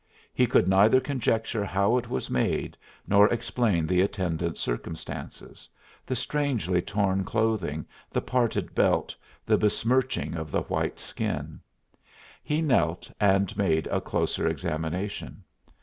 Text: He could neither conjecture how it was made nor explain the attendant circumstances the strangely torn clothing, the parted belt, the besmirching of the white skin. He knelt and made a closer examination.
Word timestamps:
He 0.33 0.47
could 0.47 0.67
neither 0.67 0.99
conjecture 0.99 1.63
how 1.63 1.95
it 1.95 2.09
was 2.09 2.27
made 2.27 2.75
nor 3.07 3.27
explain 3.27 3.85
the 3.85 4.01
attendant 4.01 4.57
circumstances 4.57 5.69
the 6.07 6.15
strangely 6.15 6.81
torn 6.81 7.23
clothing, 7.23 7.85
the 8.09 8.19
parted 8.19 8.73
belt, 8.73 9.15
the 9.45 9.59
besmirching 9.59 10.33
of 10.33 10.49
the 10.49 10.63
white 10.63 10.97
skin. 10.99 11.59
He 12.41 12.63
knelt 12.63 13.11
and 13.19 13.55
made 13.55 13.85
a 13.91 14.01
closer 14.01 14.47
examination. 14.47 15.43